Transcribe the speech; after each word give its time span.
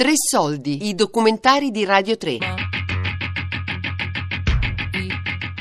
Tre 0.00 0.12
soldi, 0.14 0.88
i 0.88 0.94
documentari 0.94 1.70
di 1.70 1.84
Radio 1.84 2.16
3. 2.16 2.38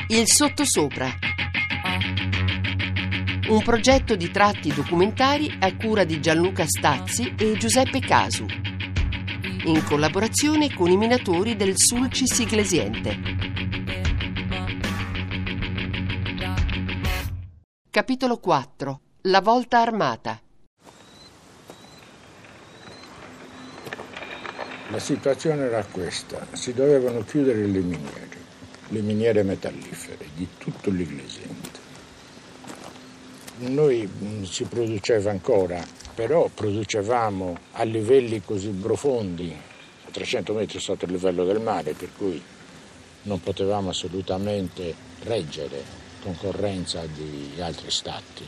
Il 0.08 0.28
sottosopra. 0.28 1.10
Un 3.50 3.62
progetto 3.62 4.16
di 4.16 4.32
tratti 4.32 4.74
documentari 4.74 5.54
a 5.60 5.76
cura 5.76 6.06
di 6.06 6.22
Gianluca 6.22 6.66
Stazzi 6.66 7.36
e 7.38 7.58
Giuseppe 7.58 8.00
Casu. 8.00 8.46
In 9.66 9.84
collaborazione 9.84 10.74
con 10.74 10.90
i 10.90 10.96
minatori 10.96 11.58
del 11.58 11.74
Sulcis 11.76 12.40
Iglesiente. 12.40 13.20
Capitolo 17.90 18.38
4. 18.38 19.02
La 19.24 19.42
volta 19.42 19.82
armata. 19.82 20.42
La 24.92 24.98
situazione 24.98 25.66
era 25.66 25.86
questa, 25.86 26.48
si 26.54 26.74
dovevano 26.74 27.24
chiudere 27.24 27.60
le 27.60 27.80
miniere, 27.80 28.38
le 28.88 29.02
miniere 29.02 29.44
metallifere 29.44 30.26
di 30.34 30.48
tutto 30.58 30.90
l'Iglesiente. 30.90 31.80
Noi 33.58 34.10
mm, 34.12 34.44
si 34.46 34.64
produceva 34.64 35.30
ancora, 35.30 35.86
però 36.16 36.50
producevamo 36.52 37.58
a 37.74 37.84
livelli 37.84 38.42
così 38.44 38.70
profondi, 38.70 39.56
a 40.08 40.10
300 40.10 40.54
metri 40.54 40.80
sotto 40.80 41.06
il 41.06 41.12
livello 41.12 41.46
del 41.46 41.62
mare, 41.62 41.94
per 41.94 42.10
cui 42.18 42.42
non 43.24 43.40
potevamo 43.42 43.90
assolutamente 43.90 44.96
reggere 45.22 45.84
concorrenza 46.20 47.06
di 47.06 47.54
altri 47.60 47.92
stati. 47.92 48.44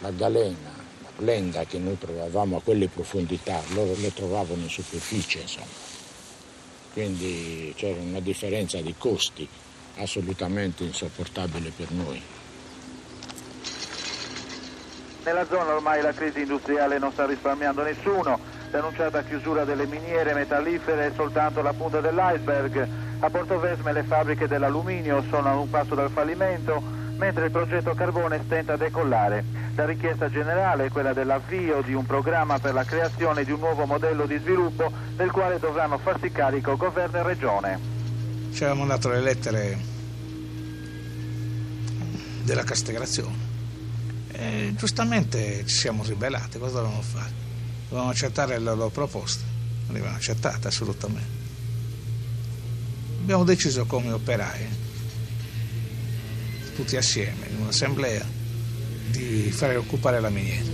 La 0.00 0.10
galena 0.10 0.73
Lenda 1.18 1.64
che 1.64 1.78
noi 1.78 1.96
trovavamo 1.96 2.56
a 2.56 2.60
quelle 2.62 2.88
profondità, 2.88 3.60
loro 3.72 3.94
le 3.96 4.12
trovavano 4.12 4.62
in 4.62 4.68
superficie, 4.68 5.40
insomma. 5.40 5.66
Quindi 6.92 7.72
c'era 7.76 8.00
una 8.00 8.20
differenza 8.20 8.80
di 8.80 8.94
costi 8.98 9.48
assolutamente 9.96 10.82
insopportabile 10.82 11.70
per 11.74 11.90
noi. 11.92 12.20
Nella 15.24 15.46
zona 15.46 15.74
ormai 15.74 16.02
la 16.02 16.12
crisi 16.12 16.40
industriale 16.40 16.98
non 16.98 17.12
sta 17.12 17.26
risparmiando 17.26 17.82
nessuno, 17.82 18.38
l'annunciata 18.70 19.22
chiusura 19.22 19.64
delle 19.64 19.86
miniere 19.86 20.34
metallifere 20.34 21.06
è 21.06 21.12
soltanto 21.14 21.62
la 21.62 21.72
punta 21.72 22.00
dell'iceberg. 22.00 22.88
A 23.20 23.30
Portovesme 23.30 23.92
le 23.92 24.02
fabbriche 24.02 24.46
dell'alluminio 24.46 25.24
sono 25.30 25.48
a 25.48 25.56
un 25.56 25.70
passo 25.70 25.94
dal 25.94 26.10
fallimento, 26.10 26.82
mentre 27.16 27.46
il 27.46 27.50
progetto 27.52 27.94
carbone 27.94 28.42
stenta 28.44 28.74
a 28.74 28.76
decollare. 28.76 29.63
La 29.76 29.86
richiesta 29.86 30.30
generale 30.30 30.86
è 30.86 30.88
quella 30.88 31.12
dell'avvio 31.12 31.82
di 31.82 31.94
un 31.94 32.06
programma 32.06 32.60
per 32.60 32.74
la 32.74 32.84
creazione 32.84 33.44
di 33.44 33.50
un 33.50 33.58
nuovo 33.58 33.86
modello 33.86 34.24
di 34.24 34.38
sviluppo 34.38 34.88
del 35.16 35.32
quale 35.32 35.58
dovranno 35.58 35.98
farsi 35.98 36.30
carico 36.30 36.76
governo 36.76 37.18
e 37.18 37.22
regione. 37.24 37.80
Ci 38.52 38.62
avevamo 38.62 38.86
mandato 38.86 39.08
le 39.08 39.20
lettere 39.20 39.78
della 42.44 42.62
castellazione 42.62 43.36
e 44.30 44.74
giustamente 44.76 45.66
ci 45.66 45.74
siamo 45.74 46.04
ribellati, 46.04 46.58
cosa 46.58 46.76
dovevamo 46.76 47.02
fare? 47.02 47.32
Dovevamo 47.88 48.10
accettare 48.10 48.56
le 48.58 48.74
loro 48.74 48.90
proposte, 48.90 49.42
non 49.86 49.92
le 49.94 49.98
avevano 49.98 50.16
accettate 50.16 50.68
assolutamente. 50.68 51.42
Abbiamo 53.22 53.42
deciso 53.42 53.86
come 53.86 54.12
operai, 54.12 54.68
tutti 56.76 56.96
assieme, 56.96 57.48
in 57.48 57.60
un'assemblea, 57.62 58.42
di 59.10 59.50
fare 59.50 59.76
occupare 59.76 60.20
la 60.20 60.30
miniera. 60.30 60.72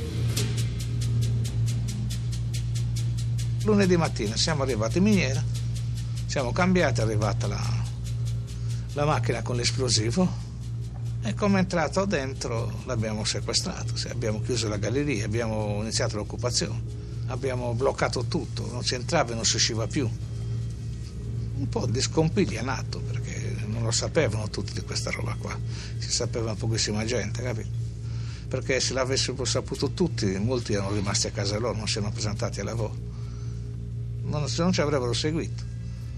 Lunedì 3.64 3.96
mattina 3.96 4.36
siamo 4.36 4.62
arrivati 4.62 4.98
in 4.98 5.04
miniera, 5.04 5.44
siamo 6.26 6.50
cambiati, 6.50 7.00
è 7.00 7.02
arrivata 7.02 7.46
la, 7.46 7.60
la 8.94 9.04
macchina 9.04 9.42
con 9.42 9.56
l'esplosivo 9.56 10.48
e 11.22 11.34
come 11.34 11.58
è 11.58 11.60
entrato 11.60 12.06
dentro 12.06 12.82
l'abbiamo 12.86 13.24
sequestrato, 13.24 13.92
abbiamo 14.08 14.40
chiuso 14.40 14.68
la 14.68 14.78
galleria, 14.78 15.26
abbiamo 15.26 15.80
iniziato 15.82 16.16
l'occupazione, 16.16 16.80
abbiamo 17.26 17.74
bloccato 17.74 18.24
tutto, 18.24 18.66
non 18.72 18.82
si 18.82 18.94
entrava 18.94 19.32
e 19.32 19.34
non 19.34 19.44
si 19.44 19.56
usciva 19.56 19.86
più. 19.86 20.08
Un 21.56 21.68
po' 21.68 21.84
di 21.84 22.00
scompiglianato 22.00 23.00
perché 23.00 23.56
non 23.66 23.82
lo 23.82 23.90
sapevano 23.90 24.48
tutti 24.48 24.72
di 24.72 24.80
questa 24.80 25.10
roba 25.10 25.36
qua, 25.38 25.56
si 25.98 26.10
sapeva 26.10 26.54
pochissima 26.54 27.04
gente, 27.04 27.42
capito? 27.42 27.79
Perché 28.50 28.80
se 28.80 28.94
l'avessero 28.94 29.44
saputo 29.44 29.92
tutti, 29.92 30.26
molti 30.38 30.72
erano 30.72 30.92
rimasti 30.92 31.28
a 31.28 31.30
casa 31.30 31.56
loro, 31.56 31.76
non 31.76 31.86
si 31.86 31.98
erano 31.98 32.12
presentati 32.12 32.58
al 32.58 32.66
lavoro. 32.66 32.96
Non, 34.24 34.44
non 34.58 34.72
ci 34.72 34.80
avrebbero 34.80 35.12
seguito. 35.12 35.62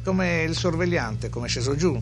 Come 0.03 0.43
il 0.45 0.57
sorvegliante, 0.57 1.29
come 1.29 1.45
è 1.45 1.49
sceso 1.51 1.77
giù, 1.77 1.93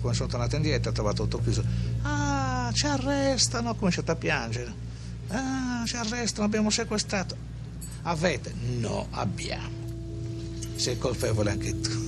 quando 0.00 0.12
sono 0.12 0.28
tornato 0.28 0.56
indietro 0.56 0.90
ha 0.90 0.92
trovato 0.92 1.22
tutto 1.22 1.42
chiuso. 1.42 1.64
Ah, 2.02 2.70
ci 2.74 2.84
arrestano, 2.84 3.70
ha 3.70 3.74
cominciato 3.74 4.10
a 4.10 4.16
piangere. 4.16 4.70
Ah, 5.28 5.82
ci 5.86 5.96
arrestano, 5.96 6.44
abbiamo 6.44 6.68
sequestrato. 6.68 7.34
Avete? 8.02 8.52
No, 8.78 9.06
abbiamo. 9.12 9.76
Sei 10.74 10.98
colpevole 10.98 11.52
anche 11.52 11.80
tu. 11.80 12.06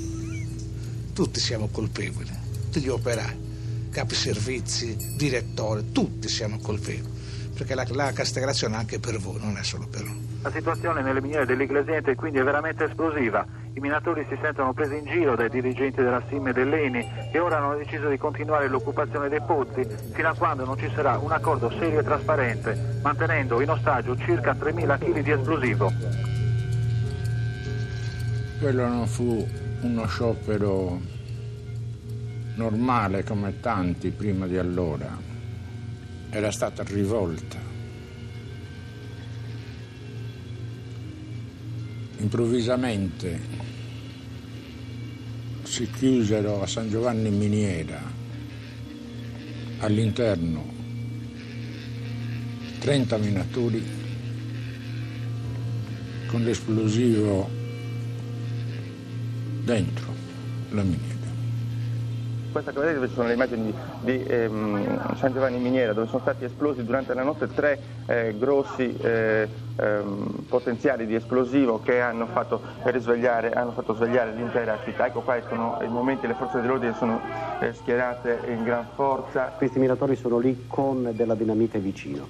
Tutti 1.14 1.40
siamo 1.40 1.68
colpevoli, 1.68 2.30
tutti 2.64 2.80
gli 2.80 2.88
operai 2.88 3.48
capi 3.90 4.14
servizi, 4.14 4.96
direttori, 5.16 5.90
tutti 5.90 6.28
siamo 6.28 6.58
colpevoli 6.58 7.19
perché 7.60 7.74
la, 7.74 7.84
la 7.90 8.12
castellazione 8.12 8.74
è 8.74 8.78
anche 8.78 8.98
per 8.98 9.18
voi, 9.18 9.38
non 9.38 9.56
è 9.58 9.62
solo 9.62 9.86
per 9.86 10.02
noi. 10.02 10.38
La 10.42 10.50
situazione 10.50 11.02
nelle 11.02 11.20
miniere 11.20 11.44
dell'Iglesiente 11.44 12.14
quindi 12.14 12.38
è 12.38 12.42
veramente 12.42 12.84
esplosiva. 12.84 13.44
I 13.74 13.80
minatori 13.80 14.24
si 14.30 14.38
sentono 14.40 14.72
presi 14.72 14.96
in 14.96 15.04
giro 15.04 15.36
dai 15.36 15.50
dirigenti 15.50 16.02
della 16.02 16.22
SIM 16.28 16.48
e 16.48 16.52
dell'ENI 16.54 17.06
e 17.30 17.38
ora 17.38 17.58
hanno 17.58 17.76
deciso 17.76 18.08
di 18.08 18.16
continuare 18.16 18.66
l'occupazione 18.68 19.28
dei 19.28 19.42
pozzi 19.42 19.86
fino 20.12 20.28
a 20.28 20.34
quando 20.34 20.64
non 20.64 20.78
ci 20.78 20.90
sarà 20.94 21.18
un 21.18 21.30
accordo 21.32 21.70
serio 21.78 22.00
e 22.00 22.02
trasparente, 22.02 23.00
mantenendo 23.02 23.60
in 23.60 23.68
ostaggio 23.68 24.16
circa 24.16 24.52
3.000 24.52 24.98
kg 24.98 25.20
di 25.20 25.30
esplosivo. 25.30 25.92
Quello 28.58 28.86
non 28.86 29.06
fu 29.06 29.46
uno 29.82 30.06
sciopero 30.06 30.98
normale 32.54 33.22
come 33.22 33.60
tanti 33.60 34.10
prima 34.10 34.46
di 34.46 34.56
allora 34.56 35.28
era 36.30 36.50
stata 36.50 36.82
rivolta. 36.84 37.58
Improvvisamente 42.18 43.40
si 45.64 45.90
chiusero 45.90 46.62
a 46.62 46.66
San 46.66 46.88
Giovanni 46.88 47.30
Miniera 47.30 48.02
all'interno 49.78 50.78
30 52.80 53.16
minatori 53.18 53.82
con 56.26 56.42
l'esplosivo 56.44 57.50
dentro 59.64 60.14
la 60.70 60.82
miniera. 60.82 61.19
Questa 62.52 62.72
che 62.72 62.80
vedete 62.80 63.06
sono 63.08 63.28
le 63.28 63.34
immagini 63.34 63.72
di, 64.00 64.18
di 64.18 64.24
ehm, 64.26 65.14
San 65.14 65.32
Giovanni 65.32 65.58
Miniera 65.58 65.92
dove 65.92 66.08
sono 66.08 66.20
stati 66.20 66.44
esplosi 66.44 66.84
durante 66.84 67.14
la 67.14 67.22
notte 67.22 67.46
tre 67.46 67.78
eh, 68.06 68.34
grossi 68.36 68.96
eh, 68.96 69.48
ehm, 69.76 70.46
potenziali 70.48 71.06
di 71.06 71.14
esplosivo 71.14 71.80
che 71.80 72.00
hanno 72.00 72.26
fatto, 72.26 72.60
hanno 72.82 73.72
fatto 73.72 73.94
svegliare 73.94 74.32
l'intera 74.34 74.78
città. 74.84 75.06
Ecco 75.06 75.20
qua 75.20 75.40
sono 75.48 75.78
i 75.82 75.88
momenti 75.88 76.26
le 76.26 76.34
forze 76.34 76.60
dell'ordine 76.60 76.94
sono 76.94 77.20
eh, 77.60 77.72
schierate 77.72 78.40
in 78.48 78.64
gran 78.64 78.86
forza. 78.96 79.52
Questi 79.56 79.78
minatori 79.78 80.16
sono 80.16 80.38
lì 80.38 80.64
con 80.66 81.12
della 81.14 81.36
dinamite 81.36 81.78
vicino 81.78 82.26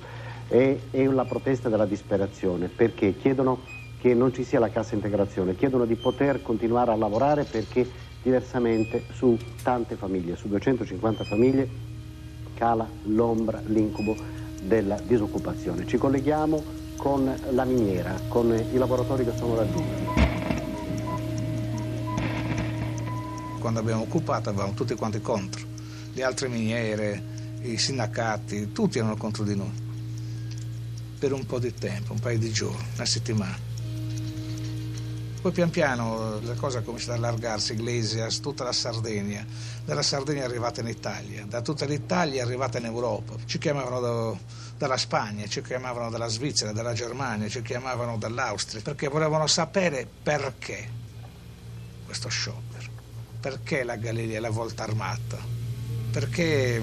e 0.48 0.82
è 0.90 1.04
la 1.04 1.24
protesta 1.24 1.70
della 1.70 1.86
disperazione 1.86 2.68
perché 2.68 3.16
chiedono 3.16 3.60
che 4.00 4.12
non 4.14 4.34
ci 4.34 4.44
sia 4.44 4.58
la 4.58 4.70
cassa 4.70 4.94
integrazione, 4.94 5.54
chiedono 5.54 5.84
di 5.84 5.94
poter 5.94 6.42
continuare 6.42 6.90
a 6.90 6.96
lavorare 6.96 7.44
perché 7.44 8.08
diversamente 8.22 9.04
su 9.12 9.38
tante 9.62 9.96
famiglie, 9.96 10.36
su 10.36 10.48
250 10.48 11.24
famiglie 11.24 11.68
cala 12.54 12.86
l'ombra, 13.04 13.62
l'incubo 13.66 14.14
della 14.62 15.00
disoccupazione. 15.00 15.86
Ci 15.86 15.96
colleghiamo 15.96 16.62
con 16.96 17.34
la 17.52 17.64
miniera, 17.64 18.14
con 18.28 18.52
i 18.52 18.76
lavoratori 18.76 19.24
che 19.24 19.32
sono 19.34 19.56
raggiunti. 19.56 20.28
Quando 23.58 23.80
abbiamo 23.80 24.02
occupato 24.02 24.50
avevamo 24.50 24.74
tutti 24.74 24.94
quanti 24.94 25.20
contro, 25.22 25.66
le 26.12 26.22
altre 26.22 26.48
miniere, 26.48 27.22
i 27.62 27.78
sindacati, 27.78 28.72
tutti 28.72 28.98
erano 28.98 29.16
contro 29.16 29.44
di 29.44 29.56
noi. 29.56 29.72
Per 31.18 31.32
un 31.32 31.46
po' 31.46 31.58
di 31.58 31.72
tempo, 31.72 32.12
un 32.12 32.18
paio 32.18 32.38
di 32.38 32.50
giorni, 32.50 32.84
una 32.94 33.06
settimana. 33.06 33.69
Poi 35.40 35.52
pian 35.52 35.70
piano 35.70 36.38
la 36.42 36.52
cosa 36.52 36.82
comincia 36.82 37.14
ad 37.14 37.18
allargarsi, 37.24 37.72
Iglesias, 37.72 38.40
tutta 38.40 38.62
la 38.62 38.72
Sardegna, 38.72 39.42
dalla 39.86 40.02
Sardegna 40.02 40.42
è 40.42 40.44
arrivata 40.44 40.82
in 40.82 40.88
Italia, 40.88 41.46
da 41.46 41.62
tutta 41.62 41.86
l'Italia 41.86 42.42
è 42.42 42.44
arrivata 42.44 42.76
in 42.76 42.84
Europa, 42.84 43.36
ci 43.46 43.56
chiamavano 43.56 44.00
da, 44.00 44.38
dalla 44.76 44.98
Spagna, 44.98 45.46
ci 45.46 45.62
chiamavano 45.62 46.10
dalla 46.10 46.28
Svizzera, 46.28 46.72
dalla 46.72 46.92
Germania, 46.92 47.48
ci 47.48 47.62
chiamavano 47.62 48.18
dall'Austria, 48.18 48.82
perché 48.82 49.08
volevano 49.08 49.46
sapere 49.46 50.06
perché 50.22 50.90
questo 52.04 52.28
sciopero, 52.28 52.90
perché 53.40 53.82
la 53.82 53.96
Galilea 53.96 54.40
la 54.42 54.50
volta 54.50 54.82
armata, 54.82 55.38
perché, 56.10 56.82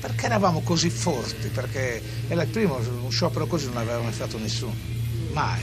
perché 0.00 0.26
eravamo 0.26 0.62
così 0.62 0.90
forti, 0.90 1.46
perché 1.46 2.02
era 2.26 2.42
il 2.42 2.48
primo, 2.48 2.74
un 2.74 3.12
sciopero 3.12 3.46
così 3.46 3.66
non 3.66 3.74
l'aveva 3.74 4.00
mai 4.00 4.12
fatto 4.12 4.36
nessuno, 4.36 4.74
mai 5.30 5.62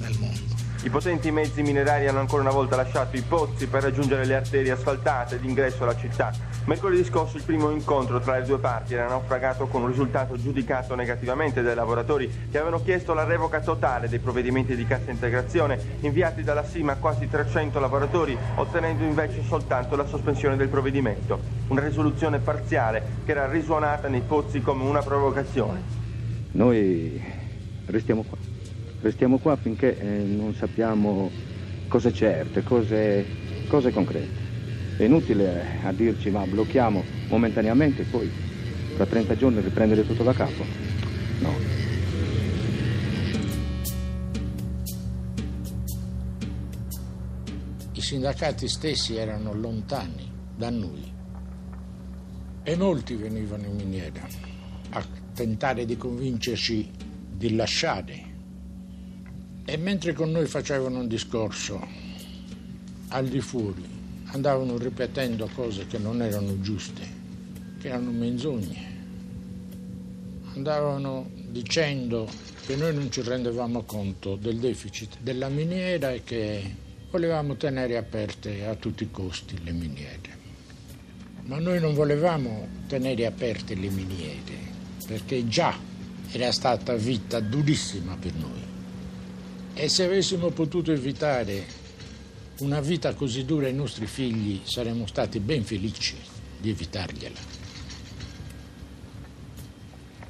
nel 0.00 0.14
mondo. 0.18 0.55
I 0.86 0.88
potenti 0.88 1.32
mezzi 1.32 1.62
minerari 1.62 2.06
hanno 2.06 2.20
ancora 2.20 2.42
una 2.42 2.52
volta 2.52 2.76
lasciato 2.76 3.16
i 3.16 3.22
pozzi 3.22 3.66
per 3.66 3.82
raggiungere 3.82 4.24
le 4.24 4.36
arterie 4.36 4.70
asfaltate 4.70 5.40
d'ingresso 5.40 5.82
alla 5.82 5.96
città. 5.96 6.32
Mercoledì 6.66 7.02
scorso 7.02 7.38
il 7.38 7.42
primo 7.42 7.70
incontro 7.70 8.20
tra 8.20 8.38
le 8.38 8.46
due 8.46 8.60
parti 8.60 8.94
era 8.94 9.08
naufragato 9.08 9.66
con 9.66 9.82
un 9.82 9.88
risultato 9.88 10.40
giudicato 10.40 10.94
negativamente 10.94 11.60
dai 11.60 11.74
lavoratori 11.74 12.28
che 12.28 12.58
avevano 12.58 12.84
chiesto 12.84 13.14
la 13.14 13.24
revoca 13.24 13.58
totale 13.58 14.08
dei 14.08 14.20
provvedimenti 14.20 14.76
di 14.76 14.86
cassa 14.86 15.10
integrazione 15.10 15.96
inviati 16.02 16.44
dalla 16.44 16.64
SIMA 16.64 16.92
a 16.92 16.96
quasi 16.98 17.26
300 17.28 17.80
lavoratori, 17.80 18.38
ottenendo 18.54 19.02
invece 19.02 19.42
soltanto 19.42 19.96
la 19.96 20.06
sospensione 20.06 20.54
del 20.54 20.68
provvedimento. 20.68 21.40
Una 21.66 21.80
risoluzione 21.80 22.38
parziale 22.38 23.02
che 23.24 23.32
era 23.32 23.48
risuonata 23.48 24.06
nei 24.06 24.22
pozzi 24.22 24.60
come 24.60 24.84
una 24.84 25.02
provocazione. 25.02 25.82
Noi 26.52 27.20
restiamo 27.86 28.22
qua. 28.22 28.45
Restiamo 29.06 29.38
qua 29.38 29.54
finché 29.54 29.96
eh, 29.96 30.04
non 30.24 30.52
sappiamo 30.52 31.30
cose 31.86 32.12
certe, 32.12 32.64
cose, 32.64 33.24
cose 33.68 33.92
concrete. 33.92 34.96
È 34.96 35.04
inutile 35.04 35.78
a 35.84 35.92
dirci 35.92 36.28
ma 36.28 36.44
blocchiamo 36.44 37.04
momentaneamente 37.28 38.02
e 38.02 38.04
poi 38.06 38.28
tra 38.96 39.06
30 39.06 39.36
giorni 39.36 39.60
riprendere 39.60 40.04
tutto 40.04 40.24
da 40.24 40.32
capo. 40.32 40.64
No. 41.38 41.54
I 47.92 48.00
sindacati 48.00 48.66
stessi 48.66 49.14
erano 49.14 49.54
lontani 49.54 50.28
da 50.56 50.70
noi 50.70 51.12
e 52.64 52.76
molti 52.76 53.14
venivano 53.14 53.66
in 53.66 53.76
miniera 53.76 54.26
a 54.90 55.04
tentare 55.32 55.84
di 55.84 55.96
convincerci 55.96 56.90
di 57.30 57.54
lasciare 57.54 58.25
e 59.68 59.76
mentre 59.76 60.12
con 60.12 60.30
noi 60.30 60.46
facevano 60.46 61.00
un 61.00 61.08
discorso 61.08 61.84
al 63.08 63.26
di 63.26 63.40
fuori, 63.40 63.84
andavano 64.26 64.78
ripetendo 64.78 65.50
cose 65.52 65.88
che 65.88 65.98
non 65.98 66.22
erano 66.22 66.60
giuste, 66.60 67.02
che 67.80 67.88
erano 67.88 68.12
menzogne. 68.12 68.94
Andavano 70.54 71.28
dicendo 71.48 72.30
che 72.64 72.76
noi 72.76 72.94
non 72.94 73.10
ci 73.10 73.22
rendevamo 73.22 73.82
conto 73.82 74.36
del 74.36 74.58
deficit 74.58 75.16
della 75.20 75.48
miniera 75.48 76.12
e 76.12 76.22
che 76.22 76.74
volevamo 77.10 77.56
tenere 77.56 77.96
aperte 77.96 78.66
a 78.66 78.76
tutti 78.76 79.02
i 79.02 79.10
costi 79.10 79.62
le 79.64 79.72
miniere. 79.72 80.44
Ma 81.42 81.58
noi 81.58 81.80
non 81.80 81.92
volevamo 81.92 82.68
tenere 82.86 83.26
aperte 83.26 83.74
le 83.74 83.88
miniere 83.88 84.54
perché 85.06 85.48
già 85.48 85.76
era 86.30 86.52
stata 86.52 86.94
vita 86.94 87.40
durissima 87.40 88.16
per 88.16 88.34
noi. 88.34 88.75
E 89.78 89.90
se 89.90 90.04
avessimo 90.04 90.48
potuto 90.48 90.90
evitare 90.90 91.66
una 92.60 92.80
vita 92.80 93.12
così 93.12 93.44
dura 93.44 93.66
ai 93.66 93.74
nostri 93.74 94.06
figli, 94.06 94.62
saremmo 94.64 95.06
stati 95.06 95.38
ben 95.38 95.64
felici 95.64 96.16
di 96.58 96.70
evitargliela. 96.70 97.38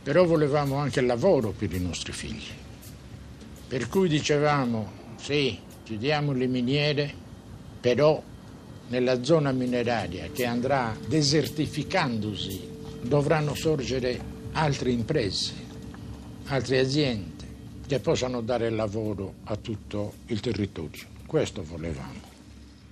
Però 0.03 0.25
volevamo 0.25 0.79
anche 0.79 1.01
lavoro 1.01 1.53
per 1.53 1.73
i 1.73 1.81
nostri 1.81 2.11
figli. 2.11 2.49
Per 3.69 3.89
cui 3.89 4.09
dicevamo, 4.09 5.15
sì, 5.15 5.57
chiudiamo 5.85 6.33
le 6.33 6.49
miniere, 6.49 7.15
però 7.81 8.21
nella 8.89 9.23
zona 9.23 9.53
mineraria 9.53 10.29
che 10.33 10.45
andrà 10.45 10.97
desertificandosi 11.07 12.69
dovranno 13.03 13.55
sorgere 13.55 14.21
altre 14.51 14.91
imprese, 14.91 15.53
altre 16.47 16.81
aziende 16.81 17.36
che 17.87 18.01
possano 18.01 18.41
dare 18.41 18.71
lavoro 18.71 19.35
a 19.45 19.57
tutto 19.57 20.15
il 20.27 20.41
territorio. 20.41 21.05
Questo 21.27 21.63
volevamo. 21.63 22.35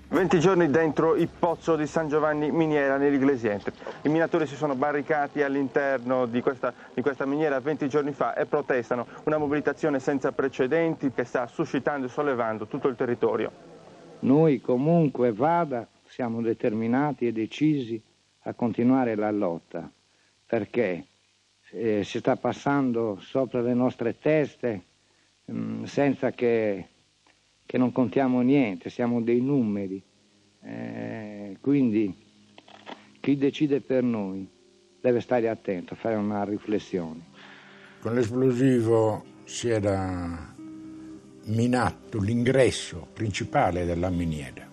20 0.08 0.38
giorni 0.38 0.70
dentro 0.70 1.17
il 1.17 1.29
pozzo 1.29 1.75
di 1.75 1.88
San 1.88 2.08
Giovanni 2.08 2.52
Miniera 2.52 2.96
nell'Iglesiente. 2.96 3.73
I 4.02 4.08
minatori 4.08 4.46
si 4.46 4.55
sono 4.55 4.76
barricati 4.76 5.43
all'interno 5.43 6.26
di 6.26 6.41
questa, 6.41 6.73
di 6.94 7.02
questa, 7.02 7.26
miniera 7.26 7.58
20 7.58 7.88
giorni 7.88 8.12
fa 8.12 8.35
e 8.35 8.46
protestano 8.46 9.06
una 9.25 9.38
mobilitazione 9.38 9.99
senza 9.99 10.31
precedenti 10.31 11.11
che 11.11 11.25
sta 11.25 11.49
suscitando 11.49 12.06
e 12.06 12.11
sollevando 12.11 12.67
tutto 12.67 12.87
il 12.87 12.94
territorio. 12.94 13.50
Noi 14.20 14.61
comunque 14.61 15.32
vada 15.32 15.88
siamo 16.06 16.41
determinati 16.41 17.26
e 17.26 17.32
decisi 17.32 18.00
a 18.43 18.55
continuare 18.55 19.17
la 19.17 19.32
lotta 19.32 19.91
perché 20.46 21.06
eh, 21.75 22.05
si 22.05 22.19
sta 22.19 22.37
passando 22.37 23.19
sopra 23.21 23.61
le 23.61 23.75
nostre 23.75 24.17
teste 24.19 24.85
mh, 25.47 25.59
mm, 25.59 25.82
senza 25.85 26.31
che, 26.31 26.88
che, 27.67 27.79
non 27.79 27.91
contiamo 27.91 28.41
niente, 28.43 28.91
siamo 28.91 29.21
dei 29.21 29.41
numeri. 29.41 30.03
Eh, 30.62 31.56
quindi 31.61 32.15
chi 33.21 33.37
decide 33.37 33.81
per 33.81 34.03
noi 34.03 34.49
deve 35.00 35.21
stare 35.21 35.49
attento, 35.49 35.94
fare 35.97 36.15
una 36.15 36.44
riflessione. 36.44 37.32
Con 38.00 38.15
l'esplosivo 38.15 39.25
si 39.44 39.69
era 39.69 40.55
minato 41.47 42.20
l'ingresso 42.20 43.09
principale 43.12 43.85
della 43.85 44.11
miniera. 44.11 44.70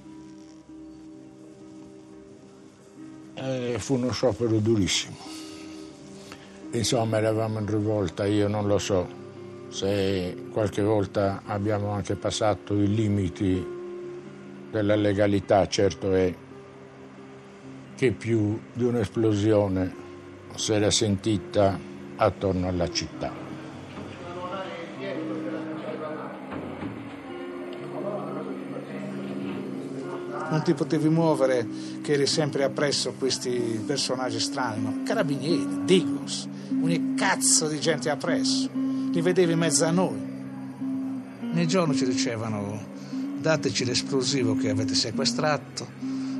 E 3.33 3.75
fu 3.79 3.95
uno 3.95 4.11
sciopero 4.11 4.59
durissimo. 4.59 5.40
Insomma, 6.71 7.17
eravamo 7.17 7.59
in 7.59 7.65
rivolta, 7.65 8.25
io 8.25 8.47
non 8.47 8.65
lo 8.65 8.77
so 8.77 9.19
se 9.67 10.47
qualche 10.51 10.81
volta 10.81 11.41
abbiamo 11.45 11.91
anche 11.91 12.15
passato 12.15 12.73
i 12.73 12.93
limiti 12.93 13.65
della 14.69 14.95
legalità, 14.95 15.67
certo 15.67 16.13
è 16.13 16.33
che 17.95 18.11
più 18.11 18.59
di 18.73 18.83
un'esplosione 18.83 19.95
si 20.55 20.73
era 20.73 20.91
sentita 20.91 21.77
attorno 22.15 22.67
alla 22.67 22.89
città. 22.89 23.49
non 30.49 30.63
ti 30.63 30.73
potevi 30.73 31.07
muovere, 31.07 31.65
che 32.01 32.11
eri 32.11 32.27
sempre 32.27 32.65
appresso 32.65 33.13
questi 33.17 33.81
personaggi 33.85 34.37
strani, 34.37 34.81
no? 34.81 35.01
carabinieri, 35.05 35.85
Digos, 35.85 36.45
ogni 36.81 37.13
cazzo 37.15 37.67
di 37.67 37.79
gente 37.79 38.09
appresso, 38.09 38.69
li 38.73 39.21
vedevi 39.21 39.53
in 39.53 39.59
mezzo 39.59 39.85
a 39.85 39.91
noi. 39.91 40.29
Nel 41.53 41.67
giorno 41.67 41.93
ci 41.93 42.05
dicevano 42.05 42.79
dateci 43.37 43.83
l'esplosivo 43.85 44.55
che 44.55 44.69
avete 44.69 44.93
sequestrato, 44.93 45.87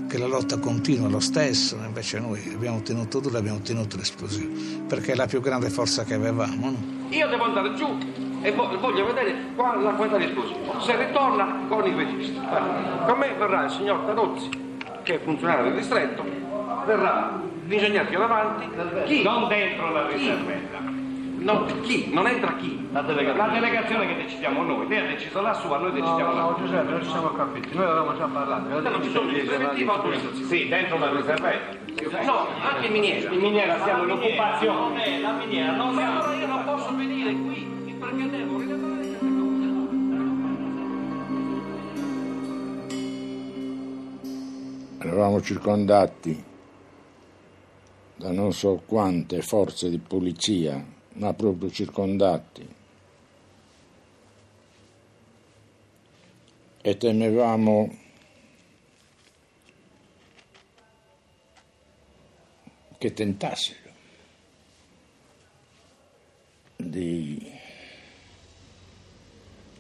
che 0.07 0.17
la 0.17 0.27
lotta 0.27 0.57
continua 0.59 1.09
lo 1.09 1.19
stesso, 1.19 1.77
invece 1.83 2.19
noi 2.19 2.41
abbiamo 2.53 2.81
tenuto 2.81 3.19
duro, 3.19 3.38
abbiamo 3.38 3.59
tenuto 3.61 3.97
l'esplosivo, 3.97 4.85
perché 4.88 5.13
è 5.13 5.15
la 5.15 5.25
più 5.25 5.41
grande 5.41 5.69
forza 5.69 6.03
che 6.03 6.13
avevamo. 6.13 6.69
No? 6.69 6.77
Io 7.09 7.27
devo 7.27 7.43
andare 7.43 7.73
giù 7.73 7.97
e 8.41 8.51
voglio 8.51 9.05
vedere 9.05 9.53
qual 9.55 9.81
la 9.81 9.91
quantità 9.91 10.17
di 10.17 10.25
esplosivo. 10.25 10.79
Se 10.81 10.95
ritorna 10.95 11.65
con 11.67 11.85
il 11.85 11.95
registro. 11.95 12.41
Con 13.05 13.17
me 13.19 13.33
verrà 13.38 13.65
il 13.65 13.71
signor 13.71 14.05
Tanuzzi, 14.05 14.50
che 15.03 15.15
è 15.15 15.23
funzionario 15.23 15.65
del 15.65 15.75
distretto, 15.75 16.23
verrà 16.85 17.41
l'ingegnere 17.71 18.05
più 18.05 18.19
davanti. 18.19 18.69
Chi? 19.05 19.23
Non 19.23 19.47
dentro 19.47 19.91
la 19.91 20.07
riservetta. 20.07 20.79
No, 21.41 21.65
chi? 21.81 22.11
Non 22.13 22.27
entra 22.27 22.53
chi? 22.55 22.87
La 22.91 23.01
delegazione. 23.01 23.47
La 23.47 23.59
delegazione 23.59 24.07
che 24.07 24.15
decidiamo 24.15 24.61
noi. 24.63 24.87
Lei 24.87 24.99
ha 24.99 25.07
deciso 25.07 25.41
la 25.41 25.53
sua, 25.53 25.77
noi 25.77 25.91
decidiamo 25.91 26.33
no, 26.33 26.35
la 26.35 26.41
no, 26.43 26.55
Giuseppe, 26.57 26.91
non 26.91 27.01
ci 27.01 27.09
siamo 27.09 27.29
capiti. 27.29 27.73
Noi 27.73 27.85
avevamo 27.85 28.15
già 28.15 28.25
parlato. 28.25 28.67
No, 28.67 28.89
non 28.89 29.03
ci 29.03 29.09
sono 29.09 29.31
gli 29.31 29.43
preventivo 29.43 29.93
autorizzazione. 29.93 30.45
Sì, 30.45 30.67
dentro 30.67 30.99
la 30.99 31.09
riservetta. 31.09 31.79
No, 32.23 32.47
anche 32.61 32.85
in 32.85 32.91
miniera. 32.91 33.31
In 33.31 33.39
miniera 33.39 33.83
siamo 33.83 34.03
in 34.03 34.11
occupazione. 34.11 34.79
Non 34.79 34.97
è 34.99 35.19
la 35.19 35.31
miniera, 35.31 35.71
non 35.75 35.95
Ma 35.95 36.11
allora 36.11 36.33
io 36.35 36.47
non 36.47 36.63
posso 36.63 36.95
venire 36.95 37.33
qui 37.33 37.95
perché 37.99 38.29
devo 38.29 38.59
rilevare 38.59 38.95
queste 38.95 39.17
cose. 39.17 39.47
Eravamo 45.07 45.41
circondati 45.41 46.49
da 48.21 48.31
non 48.31 48.53
so 48.53 48.83
quante 48.85 49.41
forze 49.41 49.89
di 49.89 49.97
polizia, 49.97 50.83
ma 51.13 51.33
proprio 51.33 51.71
circondati. 51.71 52.79
e 56.81 56.97
temevamo 56.97 57.97
che 62.97 63.13
tentassero 63.13 63.79
di 66.75 67.51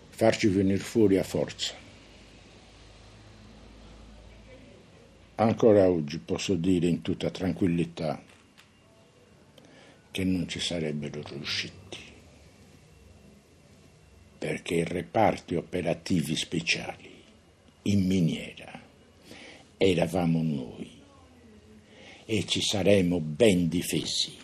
farci 0.09 0.47
venire 0.47 0.77
fuori 0.77 1.17
a 1.17 1.23
forza. 1.23 1.73
Ancora 5.35 5.89
oggi 5.89 6.19
posso 6.19 6.53
dire 6.53 6.87
in 6.87 7.01
tutta 7.01 7.31
tranquillità 7.31 8.21
che 10.11 10.23
non 10.23 10.47
ci 10.47 10.59
sarebbero 10.59 11.21
riusciti, 11.23 11.97
perché 14.37 14.75
i 14.75 14.83
reparti 14.83 15.55
operativi 15.55 16.35
speciali 16.35 17.09
in 17.83 18.05
miniera 18.05 18.79
eravamo 19.77 20.41
noi 20.43 20.99
e 22.25 22.45
ci 22.45 22.61
saremmo 22.61 23.19
ben 23.19 23.67
difesi. 23.67 24.37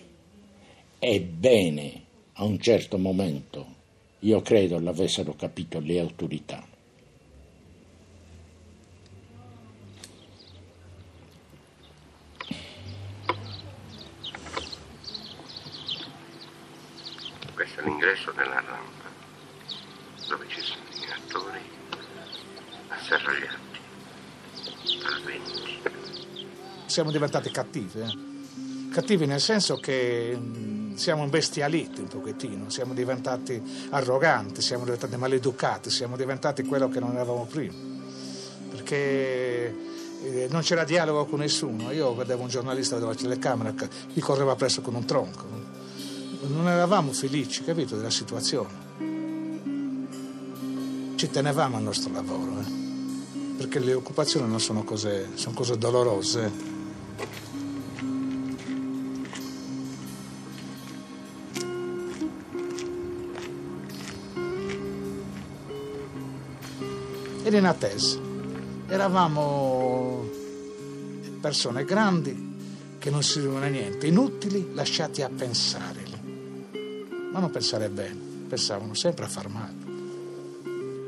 Ebbene, 1.00 2.04
a 2.34 2.44
un 2.44 2.60
certo 2.60 2.98
momento, 2.98 3.76
io 4.20 4.42
credo 4.42 4.80
l'avessero 4.80 5.36
capito 5.36 5.80
le 5.80 6.00
autorità. 6.00 6.77
Questo 17.58 17.80
è 17.80 17.84
l'ingresso 17.86 18.32
della 18.34 18.62
rampa, 18.62 19.10
dove 20.28 20.46
ci 20.48 20.62
sono 20.62 20.80
i 20.92 21.00
minatori 21.00 21.60
asserragliati 22.90 23.80
al 25.04 25.22
venti. 25.24 25.80
Siamo 26.86 27.10
diventati 27.10 27.50
cattivi, 27.50 28.00
eh? 28.00 28.92
cattivi 28.94 29.26
nel 29.26 29.42
senso 29.42 29.78
che 29.78 30.38
mh, 30.38 30.98
siamo 30.98 31.24
imbestialiti 31.24 32.02
un 32.02 32.08
pochettino, 32.10 32.70
siamo 32.70 32.94
diventati 32.94 33.60
arroganti, 33.90 34.62
siamo 34.62 34.84
diventati 34.84 35.18
maleducati, 35.18 35.90
siamo 35.90 36.16
diventati 36.16 36.62
quello 36.62 36.90
che 36.90 37.00
non 37.00 37.16
eravamo 37.16 37.46
prima. 37.46 37.74
Perché 38.70 39.76
eh, 40.22 40.48
non 40.52 40.62
c'era 40.62 40.84
dialogo 40.84 41.26
con 41.26 41.40
nessuno. 41.40 41.90
Io 41.90 42.14
vedevo 42.14 42.44
un 42.44 42.50
giornalista 42.50 42.94
vedevo 42.98 43.14
la 43.14 43.18
telecamera 43.18 43.74
che 43.74 43.90
gli 44.14 44.20
correva 44.20 44.56
presso 44.56 44.82
con 44.82 44.94
un 44.94 45.06
tronco. 45.06 45.57
Non 46.40 46.68
eravamo 46.68 47.12
felici, 47.14 47.64
capito, 47.64 47.96
della 47.96 48.10
situazione. 48.10 48.86
Ci 51.16 51.30
tenevamo 51.30 51.78
al 51.78 51.84
nostro 51.84 52.14
lavoro, 52.14 52.60
eh? 52.60 53.58
perché 53.58 53.80
le 53.80 53.94
occupazioni 53.94 54.48
non 54.48 54.60
sono 54.60 54.84
cose, 54.84 55.32
sono 55.34 55.56
cose 55.56 55.78
dolorose. 55.78 56.76
Era 67.44 67.58
in 67.58 67.66
attesa. 67.66 68.20
Eravamo 68.88 70.30
persone 71.42 71.84
grandi 71.84 72.56
che 73.00 73.10
non 73.10 73.24
servivano 73.24 73.66
a 73.66 73.70
niente, 73.70 74.06
inutili, 74.06 74.74
lasciati 74.74 75.22
a 75.22 75.30
pensare. 75.30 76.07
Ma 77.38 77.44
non 77.44 77.52
pensare 77.52 77.88
bene, 77.90 78.20
pensavano 78.50 78.96
sempre 78.96 79.26
a 79.26 79.28
far 79.28 79.48
male. 79.48 79.76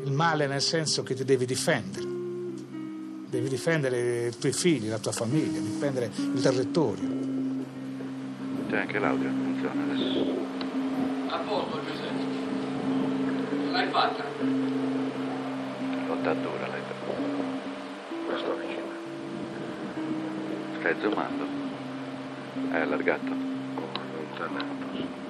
Il 0.03 0.11
male 0.11 0.45
nel 0.45 0.61
senso 0.61 1.01
che 1.01 1.15
ti 1.15 1.25
devi 1.25 1.47
difendere. 1.47 2.05
Devi 3.27 3.49
difendere 3.49 4.27
i 4.27 4.37
tuoi 4.37 4.53
figli, 4.53 4.89
la 4.89 4.99
tua 4.99 5.11
famiglia, 5.11 5.59
difendere 5.59 6.11
il 6.15 6.39
territorio. 6.39 7.09
C'è 8.69 8.77
anche 8.77 8.99
l'audio, 8.99 9.27
funziona 9.27 9.81
adesso. 9.81 10.35
A 11.29 11.37
posto, 11.39 11.79
Giuseppe. 11.87 13.71
L'hai 13.71 13.89
fatta? 13.89 14.23
Lotta 16.09 16.33
dura 16.35 16.67
l'hai 16.67 16.81
fatto. 16.81 17.11
Ma 18.29 18.37
sto 18.37 18.55
vicino. 18.55 18.91
Stai 20.77 20.95
zoomando? 21.01 21.45
Hai 22.69 22.81
allargato? 22.81 23.31
Ho 23.31 23.89
allontanato. 23.95 25.28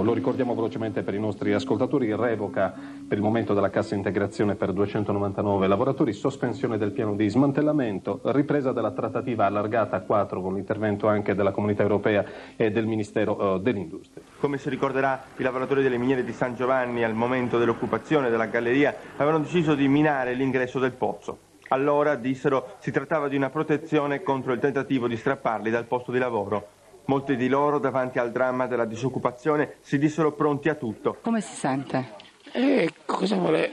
Lo 0.00 0.14
ricordiamo 0.14 0.54
velocemente 0.54 1.02
per 1.02 1.12
i 1.12 1.20
nostri 1.20 1.52
ascoltatori, 1.52 2.14
revoca 2.16 2.74
per 3.06 3.18
il 3.18 3.22
momento 3.22 3.52
della 3.52 3.68
cassa 3.68 3.94
integrazione 3.94 4.54
per 4.54 4.72
299 4.72 5.66
lavoratori, 5.66 6.14
sospensione 6.14 6.78
del 6.78 6.92
piano 6.92 7.14
di 7.14 7.28
smantellamento, 7.28 8.20
ripresa 8.24 8.72
della 8.72 8.92
trattativa 8.92 9.44
allargata 9.44 9.96
a 9.96 10.00
quattro 10.00 10.40
con 10.40 10.54
l'intervento 10.54 11.08
anche 11.08 11.34
della 11.34 11.52
Comunità 11.52 11.82
Europea 11.82 12.24
e 12.56 12.70
del 12.70 12.86
Ministero 12.86 13.56
eh, 13.56 13.60
dell'Industria. 13.60 14.24
Come 14.40 14.56
si 14.56 14.70
ricorderà, 14.70 15.24
i 15.36 15.42
lavoratori 15.42 15.82
delle 15.82 15.98
miniere 15.98 16.24
di 16.24 16.32
San 16.32 16.54
Giovanni 16.54 17.04
al 17.04 17.14
momento 17.14 17.58
dell'occupazione 17.58 18.30
della 18.30 18.46
galleria 18.46 18.96
avevano 19.16 19.44
deciso 19.44 19.74
di 19.74 19.86
minare 19.88 20.32
l'ingresso 20.32 20.78
del 20.78 20.92
pozzo. 20.92 21.50
Allora, 21.68 22.16
dissero, 22.16 22.76
si 22.78 22.90
trattava 22.90 23.28
di 23.28 23.36
una 23.36 23.50
protezione 23.50 24.22
contro 24.22 24.52
il 24.52 24.58
tentativo 24.58 25.06
di 25.06 25.16
strapparli 25.16 25.70
dal 25.70 25.84
posto 25.84 26.10
di 26.12 26.18
lavoro. 26.18 26.80
Molti 27.06 27.36
di 27.36 27.48
loro, 27.48 27.78
davanti 27.78 28.18
al 28.18 28.30
dramma 28.30 28.66
della 28.66 28.84
disoccupazione, 28.84 29.76
si 29.80 29.98
dissero 29.98 30.32
pronti 30.32 30.68
a 30.68 30.74
tutto. 30.74 31.18
Come 31.20 31.40
si 31.40 31.54
sente? 31.54 32.14
E 32.52 32.92
cosa 33.04 33.36
vuole, 33.36 33.72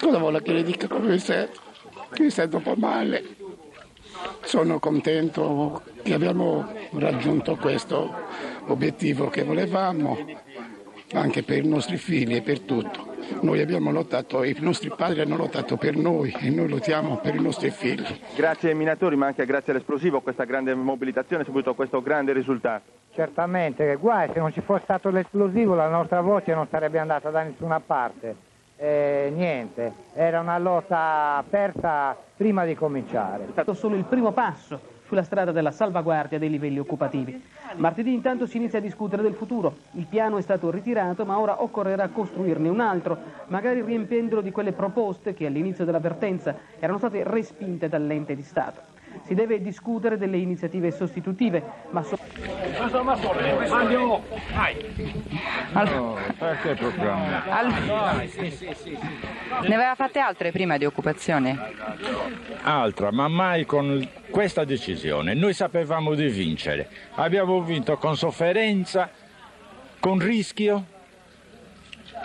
cosa 0.00 0.18
vuole 0.18 0.42
che 0.42 0.52
le 0.52 0.62
dica 0.62 0.88
come 0.88 1.08
mi 1.08 1.18
sento? 1.18 1.60
Mi 2.18 2.30
sento 2.30 2.56
un 2.56 2.62
po' 2.62 2.74
male. 2.76 3.36
Sono 4.42 4.78
contento 4.78 5.82
che 6.02 6.14
abbiamo 6.14 6.66
raggiunto 6.92 7.56
questo 7.56 8.12
obiettivo 8.66 9.28
che 9.28 9.42
volevamo, 9.42 10.16
anche 11.12 11.42
per 11.42 11.64
i 11.64 11.68
nostri 11.68 11.96
figli 11.96 12.34
e 12.34 12.42
per 12.42 12.60
tutto. 12.60 13.03
Noi 13.40 13.60
abbiamo 13.60 13.90
lottato, 13.90 14.42
i 14.42 14.56
nostri 14.60 14.90
padri 14.94 15.20
hanno 15.20 15.36
lottato 15.36 15.76
per 15.76 15.96
noi 15.96 16.34
e 16.40 16.50
noi 16.50 16.68
lottiamo 16.68 17.18
per 17.18 17.34
i 17.34 17.40
nostri 17.40 17.70
figli. 17.70 18.04
Grazie 18.34 18.70
ai 18.70 18.74
minatori, 18.74 19.16
ma 19.16 19.26
anche 19.26 19.44
grazie 19.46 19.72
all'esplosivo, 19.72 20.20
questa 20.20 20.44
grande 20.44 20.74
mobilitazione, 20.74 21.44
soprattutto 21.44 21.72
a 21.72 21.74
questo 21.74 22.02
grande 22.02 22.32
risultato. 22.32 22.82
Certamente, 23.14 23.96
guai, 23.96 24.30
se 24.32 24.38
non 24.38 24.52
ci 24.52 24.60
fosse 24.60 24.82
stato 24.84 25.10
l'esplosivo 25.10 25.74
la 25.74 25.88
nostra 25.88 26.20
voce 26.20 26.54
non 26.54 26.66
sarebbe 26.68 26.98
andata 26.98 27.30
da 27.30 27.42
nessuna 27.42 27.80
parte. 27.80 28.52
Eh, 28.76 29.32
niente, 29.34 29.92
era 30.14 30.40
una 30.40 30.58
lotta 30.58 31.42
persa 31.48 32.16
prima 32.36 32.64
di 32.64 32.74
cominciare. 32.74 33.44
È 33.46 33.50
stato 33.52 33.72
solo 33.72 33.94
il 33.94 34.04
primo 34.04 34.32
passo 34.32 34.92
sulla 35.06 35.22
strada 35.22 35.52
della 35.52 35.70
salvaguardia 35.70 36.38
dei 36.38 36.50
livelli 36.50 36.78
occupativi. 36.78 37.42
Martedì 37.76 38.12
intanto 38.12 38.46
si 38.46 38.56
inizia 38.56 38.78
a 38.78 38.82
discutere 38.82 39.22
del 39.22 39.34
futuro. 39.34 39.76
Il 39.92 40.06
piano 40.06 40.38
è 40.38 40.42
stato 40.42 40.70
ritirato, 40.70 41.24
ma 41.24 41.38
ora 41.38 41.62
occorrerà 41.62 42.08
costruirne 42.08 42.68
un 42.68 42.80
altro, 42.80 43.18
magari 43.48 43.82
riempiendolo 43.82 44.40
di 44.40 44.50
quelle 44.50 44.72
proposte 44.72 45.34
che 45.34 45.46
all'inizio 45.46 45.84
dell'avvertenza 45.84 46.56
erano 46.78 46.98
state 46.98 47.22
respinte 47.24 47.88
dall'ente 47.88 48.34
di 48.34 48.42
Stato. 48.42 48.92
Si 49.22 49.34
deve 49.34 49.62
discutere 49.62 50.18
delle 50.18 50.36
iniziative 50.36 50.90
sostitutive, 50.90 51.62
ma 51.90 52.02
so- 52.02 52.18
Andiamo! 53.70 54.22
perché 56.38 56.74
proclami? 56.74 57.26
Ne 59.66 59.74
aveva 59.74 59.94
fatte 59.94 60.18
altre 60.18 60.50
prima 60.50 60.76
di 60.76 60.84
occupazione? 60.84 61.56
Altra, 62.62 63.12
ma 63.12 63.28
mai 63.28 63.64
con 63.64 64.06
questa 64.34 64.64
decisione. 64.64 65.32
Noi 65.34 65.54
sapevamo 65.54 66.16
di 66.16 66.26
vincere. 66.26 66.88
Abbiamo 67.14 67.62
vinto 67.62 67.96
con 67.98 68.16
sofferenza, 68.16 69.08
con 70.00 70.18
rischio 70.18 70.86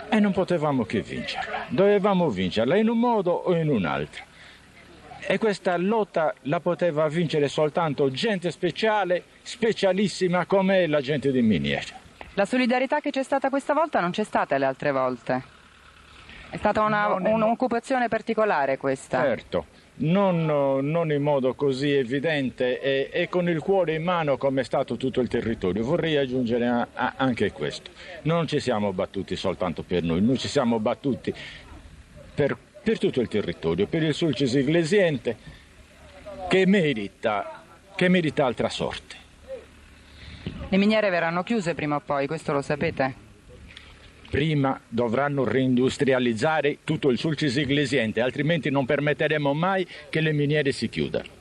e 0.08 0.18
non 0.18 0.32
potevamo 0.32 0.82
che 0.82 1.02
vincerla. 1.02 1.66
Dovevamo 1.68 2.28
vincerla 2.28 2.74
in 2.74 2.88
un 2.88 2.98
modo 2.98 3.30
o 3.30 3.54
in 3.54 3.68
un 3.68 3.84
altro. 3.84 4.24
E 5.20 5.38
questa 5.38 5.76
lotta 5.76 6.34
la 6.42 6.58
poteva 6.58 7.06
vincere 7.06 7.46
soltanto 7.46 8.10
gente 8.10 8.50
speciale, 8.50 9.22
specialissima 9.42 10.46
come 10.46 10.88
la 10.88 11.00
gente 11.00 11.30
di 11.30 11.42
miniera. 11.42 11.94
La 12.34 12.44
solidarietà 12.44 12.98
che 12.98 13.10
c'è 13.10 13.22
stata 13.22 13.50
questa 13.50 13.72
volta 13.72 14.00
non 14.00 14.10
c'è 14.10 14.24
stata 14.24 14.58
le 14.58 14.64
altre 14.64 14.90
volte. 14.90 15.44
È 16.50 16.56
stata 16.56 16.82
una- 16.82 17.06
un'occupazione 17.14 18.08
particolare 18.08 18.78
questa. 18.78 19.22
Certo, 19.22 19.66
non, 20.02 20.44
non 20.82 21.10
in 21.12 21.22
modo 21.22 21.54
così 21.54 21.90
evidente 21.92 22.80
e, 22.80 23.10
e 23.12 23.28
con 23.28 23.48
il 23.48 23.60
cuore 23.60 23.94
in 23.94 24.02
mano 24.02 24.36
come 24.36 24.60
è 24.62 24.64
stato 24.64 24.96
tutto 24.96 25.20
il 25.20 25.28
territorio. 25.28 25.82
Vorrei 25.82 26.16
aggiungere 26.16 26.66
a- 26.66 26.88
a- 26.92 27.14
anche 27.16 27.52
questo. 27.52 27.90
Non 28.22 28.46
ci 28.46 28.60
siamo 28.60 28.92
battuti 28.92 29.36
soltanto 29.36 29.82
per 29.82 30.02
noi, 30.02 30.20
noi 30.22 30.38
ci 30.38 30.48
siamo 30.48 30.78
battuti 30.78 31.32
per, 32.34 32.56
per 32.82 32.98
tutto 32.98 33.20
il 33.20 33.28
territorio, 33.28 33.86
per 33.86 34.02
il 34.02 34.14
Sulcis 34.14 34.52
Iglesiente 34.54 35.36
che 36.48 36.66
merita, 36.66 37.62
che 37.94 38.08
merita 38.08 38.44
altra 38.44 38.68
sorte. 38.68 39.16
Le 40.68 40.76
miniere 40.78 41.10
verranno 41.10 41.42
chiuse 41.42 41.74
prima 41.74 41.96
o 41.96 42.00
poi, 42.04 42.26
questo 42.26 42.52
lo 42.52 42.62
sapete? 42.62 43.28
Prima 44.30 44.80
dovranno 44.88 45.44
reindustrializzare 45.44 46.78
tutto 46.84 47.10
il 47.10 47.18
sulcis 47.18 47.56
iglesiente, 47.56 48.20
altrimenti 48.20 48.70
non 48.70 48.86
permetteremo 48.86 49.52
mai 49.52 49.86
che 50.08 50.20
le 50.20 50.32
miniere 50.32 50.72
si 50.72 50.88
chiudano. 50.88 51.38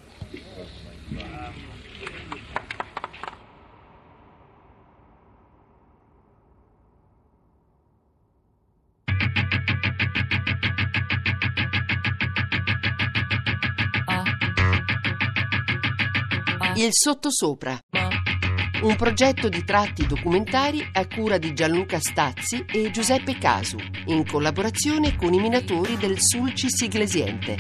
Il 16.76 16.92
sottosopra. 16.92 17.78
Un 18.82 18.96
progetto 18.96 19.50
di 19.50 19.66
tratti 19.66 20.08
documentari 20.08 20.88
a 20.94 21.06
cura 21.06 21.38
di 21.38 21.54
Gianluca 21.54 22.00
Stazzi 22.00 22.64
e 22.66 22.90
Giuseppe 22.92 23.38
Casu, 23.38 23.78
in 24.06 24.26
collaborazione 24.26 25.18
con 25.18 25.34
i 25.34 25.40
minatori 25.40 25.98
del 25.98 26.16
Sulcis 26.18 26.80
Iglesiente. 26.80 27.58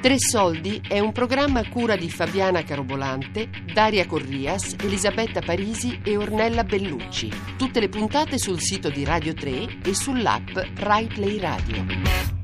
Tre 0.00 0.18
Soldi 0.18 0.80
è 0.88 1.00
un 1.00 1.12
programma 1.12 1.60
a 1.60 1.68
cura 1.68 1.96
di 1.96 2.08
Fabiana 2.08 2.62
Carobolante, 2.62 3.50
Daria 3.74 4.06
Corrias, 4.06 4.76
Elisabetta 4.80 5.40
Parisi 5.40 6.00
e 6.02 6.16
Ornella 6.16 6.64
Bellucci. 6.64 7.30
Tutte 7.58 7.78
le 7.78 7.90
puntate 7.90 8.38
sul 8.38 8.60
sito 8.60 8.88
di 8.88 9.04
Radio 9.04 9.34
3 9.34 9.80
e 9.84 9.94
sull'app 9.94 10.56
Rai 10.76 11.08
Play 11.08 11.38
Radio. 11.38 12.35